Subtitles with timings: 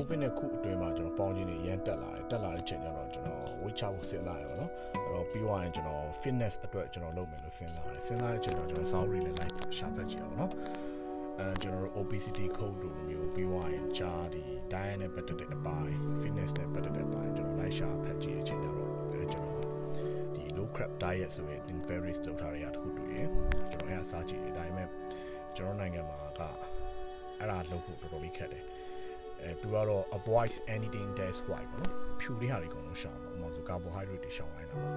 [0.00, 10.50] covid နဲ့ခုအတွင်းမှာကျွန်တော်ပေါင်းခြင်းတွေအရင်တက်လာတယ်တက်လာတဲ့ချိန်ကျတော့ကျွန်တော် weight ချဖို့စဉ်းစားရတယ်ပေါ့နော်အဲ့တော့ပြီးသွားရင်ကျွန်တော် fitness အတွက်ကျွန်တော်လုပ်မယ်လို့စဉ်းစားတယ်စဉ်းစားတဲ့ချိန်တော့ကျွန်တော် salary လည်း like ရှာဖတ်ကြည့်အောင်နော်
[11.38, 14.42] အဲကျွန်တော်တို့ obesity code တို့မျိုးပြီးသွားရင်ဂျာဒီ
[14.72, 19.64] diet နဲ့ပတ်သက်တဲ့အပိုင်း fitness နဲ့ပတ်သက်တဲ့အပိုင်းကျွန်တော် like ရှာဖတ်ကြည့်တဲ့အချိန်ကျတော့အဲကျွန်တော်
[20.34, 23.28] ဒီ low carb diet ဆိုရင် various လုပ်ထားတဲ့အရာတစ်ခုတွေ့ရင်
[23.70, 24.88] ကျွန်တော်အဲ့ဒါစားကြည့်တယ်ဒါပေမဲ့
[25.56, 26.42] ကျွန်တော်နိုင်ငံမှာက
[27.38, 28.64] အဲ့ဒါလုပ်ဖို့တော်တော်လေးခက်တယ်
[29.44, 34.94] အဲသူကတော့ avoid anything that's white ပေါ့နော်ဖြူတဲ့ဟာတွေအကုန်လုံးရှောင်ပါဥပမာဆို carbohydrate တွေရှောင်လိုက်တာပေါ့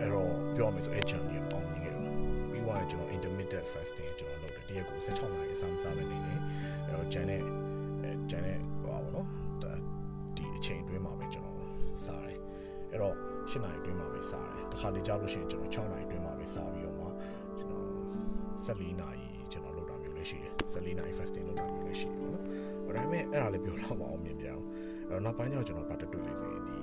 [0.00, 2.16] အဲ့တော့ပြောမယ်ဆိုအဲ့ journey ကိုအောင်မြင်ခဲ့ဘူး
[2.50, 6.34] ပြီးသွားရင်ကျွန်တော် intermittent fasting ကျွန်တော်လုပ်တယ်တရက်ကို16နာရီအစားမစားပဲနေနေ
[6.86, 7.40] အဲ့တော့ဂျန်နဲ့
[8.02, 9.26] အဲဂျန်နဲ့ဟောပါဘောနော်
[10.36, 11.56] ဒီအချိန်အတွင်းမှာပဲကျွန်တော်
[12.04, 12.38] စားတယ်
[12.90, 13.14] အဲ့တော့
[13.50, 17.06] 8နာရီအတွင်းမှာပဲစားတယ်တခါလေကြောက်လို့ရှိရင်ကျွန်တော်6နာရီအတွင်းမှာပဲစားပြီးတော့မှ
[17.58, 17.86] ကျွန်တော်
[18.66, 22.44] 14နာရီကျွန်တော်လုပ်တာမျိုးလည်းရှိတယ် 14နာရီ fasting လုပ်တာမျိုးလည်းရှိတယ်ပေါ့နော်
[22.96, 24.64] ဒါပေမဲ့အဲ့ဒါလည်းပြောတော့မအောင်မြင်ပြအောင်
[25.08, 26.76] အဲ့တော့နောက်ပိုင်းကျတော့ကျွန်တော်ပတ်တက်တွေ့လေဆိုရင်ဒီ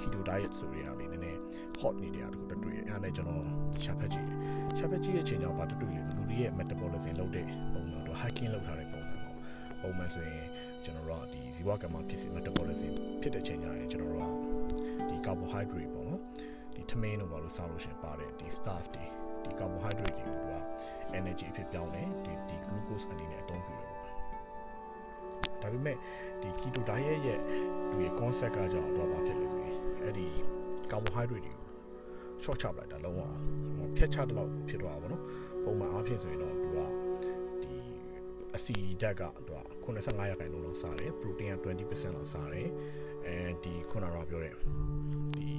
[0.00, 1.38] keto diet ဆိုရလေးနည်းနည်း
[1.80, 3.44] hot နေတဲ့အားတခုတက်တွေ့ရအဲ့ဒါနဲ့ကျွန်တော်
[3.84, 4.38] ရှာဖက်ကြည့်တယ်
[4.78, 9.36] ရှာဖက်ကြည့်ရဲ့အချိန်ကြောင့်ပတ်တက်တွေ့လေလူတွေရဲ့ metabolism လုပ်တဲ့ပုံစံတော့ hiking လုပ်ထားတဲ့ပုံစံပေါ့
[9.82, 10.46] ပုံမှန်ဆိုရင်
[10.84, 14.32] ကျွန်တော်တို့ကဒီဇီဝကမ္မဖြစ်စီ metabolism ဖြစ်တဲ့ချိန်ကျရင်ကျွန်တော်တို့
[15.00, 16.20] ကဒီ carbohydrate ပေါ့နော်
[16.74, 19.04] ဒီထမင်းတို့ဘာလို့စားလို့ရှင်ပါတယ်ဒီ starch တွေ
[19.44, 20.52] ဒီ carbohydrate တွေကိုက
[21.20, 24.02] energy အဖြစ်ပြောင်းတယ်ဒီဒီ glucose အနေနဲ့အသုံးပြုတယ်ပေါ့
[25.62, 25.96] ဒါပေမဲ့
[26.42, 27.38] ဒီ keto diet ရဲ့
[27.90, 30.26] ဒီ concept ကကြောင့်တော့ဘာဖြစ်လဲဆိုရင်အဲ့ဒီ
[30.90, 31.56] carbohydrate တွေကို
[32.44, 33.22] short ချပလိုက်တာလုံးဝ
[33.96, 35.22] ဖြတ်ချတဲ့လောက်ဖြစ်သွားတာပေါ့နော်
[35.64, 36.78] ပုံမှန်အားဖြင့်ဆိုရင်တော့သူက
[37.62, 37.74] ဒီ
[38.56, 42.68] အစီဓာတ်ကသူက85ရာခိုင်နှုန်းလောက်စားတယ် protein က20%လောက်စားတယ်
[43.26, 45.50] အဲဒီခုနကတော့ပြောတဲ့ဒီ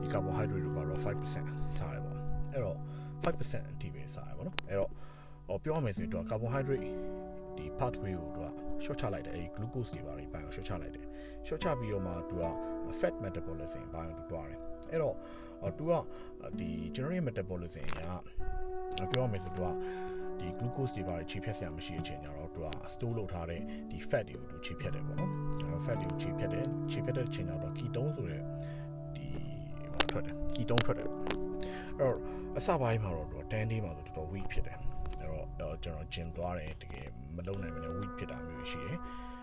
[0.00, 2.18] ဒီ carbohydrate တွေကတော့5%စားတယ်ပေါ့
[2.52, 2.78] အဲ့တော့
[3.24, 4.90] 5%အထိပဲစားရပါတော့အဲ့တော့
[5.48, 6.88] ဟောပြောရမယ်ဆိုရင်တော့ carbohydrate
[7.56, 8.46] ဒီ pathway ကိုသူက
[8.84, 11.06] short ချလိုက်တယ်အဲဒီ glucose တွေပါတွေပိုင်းကို short ချလိုက်တယ်
[11.46, 12.44] short ချပြီးတော့မှသူက
[13.00, 14.60] fat metabolism ဘိုင်းကိုတွားတယ်
[14.90, 15.16] အဲ့တော့
[15.78, 15.92] သူက
[16.58, 17.86] ဒီကျွန်တော်ရဲ့ metabolism
[19.00, 19.74] ကပြောရမယ်ဆိုတော့
[20.40, 23.60] ဒီ glucose တွေပါခြေဖြတ်ဆရာမရှိတဲ့အချိန်ကျတော့သူက store လုပ်ထားတဲ့
[23.90, 25.30] ဒီ fat တွေကိုသူခြေဖြတ်တယ်ပေါ့နော်
[25.86, 28.42] fat တွေကိုခြေဖြတ်တယ်ခြေဖြတ်တဲ့အချိန်ကျတော့ ketone ဆိုတဲ့
[29.16, 29.26] ဒီ
[29.94, 31.14] ဟိုထွက်တယ် ketone ထွက်တယ်အဲ့
[32.00, 32.18] တော့
[32.58, 38.98] အစပိုင်းမှာတော့သူတန်းသေးမှာဆိုတော်တော် weak ဖြစ်တယ်အဲ့တော့ကျွန်တော် gym သွားတယ်တကယ်မလုပ်နိုင်မနဲ့ weak ဖြစ်တာမျိုးရှိတယ်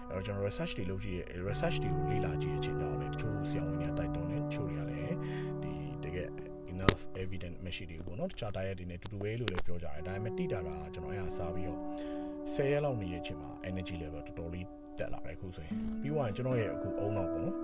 [0.09, 5.16] အဲ့တော့ကျွန်တော် research တွေလုပ်ကြည့်ရ research တွေကိုလေ့လာကြည့်အချိန်ကြောင့်လည်းတချို့ဆရာဝန်တွေကတိုက်တွန်းတယ်တချို့တွေကလည်း
[5.63, 5.73] ဒီ
[6.03, 6.29] တကယ်
[6.73, 11.79] enough evidence မရှိသေးဘူးပေါ့နော်တခြား diet တွေနဲ့တူတူပဲလို့လည်းပြောကြတယ်ဒါပေမဲ့တိတာတာကျွန်တော်အဲ့ဒါစားပြီးတော့
[12.53, 14.67] 10ရက်လောက်နေတဲ့အချိန်မှာ energy level တော်တော်လေး
[15.00, 17.56] တက်လာတယ်အခုဆိုရင်ပြီးသွားရင်ကျွန်တော်ရဲ့အခုအုံနောက်ပေါ့နော်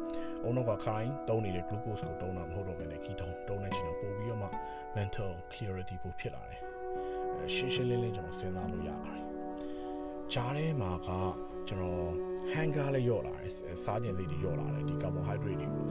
[0.44, 4.48] အုံနောက်ကခိုင်းတုံးနေတဲ့ glucose ကိုတုံးတာမဟုတ်တော့ဘဲနဲ့ ketone တုံးတဲ့ချိန်တော့ပို့ပြီးတော့မှ
[4.98, 6.62] mental clarity ပိုဖြစ်လာတယ်
[7.54, 9.24] ရှင်းရှင်းလင်းလင်းကျွန်တော်စဉ်းစားလို့ရပါတယ်
[10.34, 11.10] ဂျားထဲမှာက
[11.68, 12.10] ကျွန်တော်
[12.54, 15.88] hunger လည်းယော့လာတယ်စားခြင်းလေးတွေယော့လာတယ်ဒီ carbohydrate တွေကို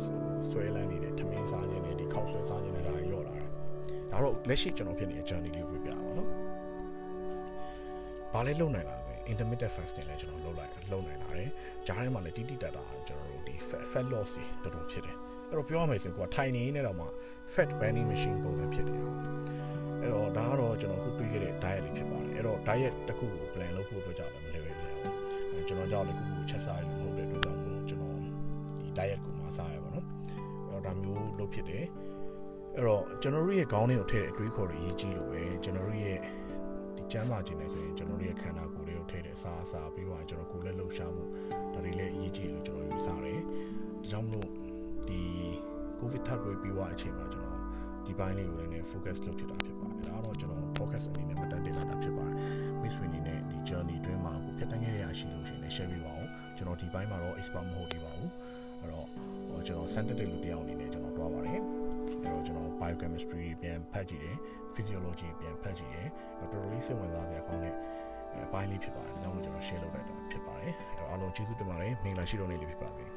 [0.50, 3.48] ဆွဲလန်းနေတဲ့ထမင်းစားခြင်းတွေဒီခောက်ဆွဲစားခြင်းတွေဒါယော့လာတယ်
[4.10, 6.28] ဒါတော့လက်ရှိကျွန်တော်ဖြစ်နေတဲ့ journey လေးကိုပြပြပါတော့
[8.32, 11.05] ဘာလဲလုံနိုင်လား intermittent fasting လည်းကျွန်တော်လုပ်လိုက်လုပ်နိုင်တာတယ်
[11.86, 13.54] ဂျားထဲမှာလည်းတိတိတတ်တာကျွန်တော်တို့ဒီ
[13.92, 15.16] fat loss တွေတော်တော်ဖြစ်တယ်
[15.48, 17.06] အဲ့တော့ပြောရမယ်ဆိုရင်ကိုကထိုင်နေနေတော့မှ
[17.54, 18.98] fat burning machine ပုံစံဖြစ်တယ်
[20.00, 30.04] အဲ့တော့ဒါကတော့ကျွန်တော်ခုတွေးခဲ့တဲ့ diet လေးဖြစ်ပါတယ်အဲ့တော့ diet တစ်ခုကို plan လုပ်ဖို့အတွက်ကြောင့်လည်းမလွယ်ဘူးဗျာကျွန်တော်ကြောက်လည်းခုခုချက်စားယူမဟုတ်တဲ့အတွက်ကြောင့်မို့ကျွန်တော်ဒီ diet ကိုမစားရပါတော့
[30.70, 31.84] အဲ့တော့ဒါမျိုးလုပ်ဖြစ်တယ်
[32.76, 35.95] အဲ့တော့ကျွန်တော်တို့ရဲ့ခေါင်းထဲကိုထည့်တဲ့အတွေးခေါ်တွေအရေးကြီးလို့ပဲကျွန်တော်တို့ရဲ့ဒီ
[37.18, 41.24] ကျမ်းမာခြင်းနဲ့ဆိုရင်ကျွန်တော်တို့ရဲ့ခန္ဓာကိုယ်လေးကိုထည့်တဲ့အစာအစာပြီးတော့ကျွန်တော်ကိုယ်လည်းလှုပ်ရှားမှု
[41.74, 43.42] ဒါတွေလည်းအရေးကြီးလို့ကျွန်တော်ယူဆတယ်ဒါ
[44.10, 44.48] ကြောင့်မလို့
[45.08, 45.20] ဒီ
[46.00, 47.60] covid third wave ပြီးသွားအချိန်မှာကျွန်တော်
[48.06, 52.36] ဒီပိုင်းလေးကိုလည်း focus လုပ်ဖြစ်တာဖြစ်ပါတယ်ဒါတော့ကျွန်တော် focus အနေနဲ့မတက်တင်လာတာဖြစ်ပါတယ်
[52.82, 58.30] miss winnie နဲ့ဒီ journey တွင်းမှာကိုဖြတ်တန်းခဲ့ရရှိလို့ရှိရင်လည်း share ပေးပါအောင်ကျွန်တော်ဒီပိုင်းမှာတော့ expert မဟုတ်သေးပါဘူး
[58.80, 59.06] အဲ့တော့
[59.48, 60.95] ဟိုကျွန်တော် scientific လူတစ်ယောက်အနေနဲ့
[62.86, 64.36] biochemistry ပြန်ဖတ်ကြည့်တယ်
[64.74, 67.74] physiology ပြန်ဖတ်ကြည့်တယ်တော်တော်လေးစိတ်ဝင်စားစရာကောင်းတဲ့
[68.44, 73.15] အပိုင်းလေးဖြစ်ပါတယ်ဒါကြောင့်မို့ကျွန်တော် share လုပ်လိုက်တာဖြစ်ပါတယ်အဲ့တော့အားလုံးကျေးဇူးတင်ပါတယ်မင်္ဂလာရှိတော်နေ့လေးဖြစ်ပါစေ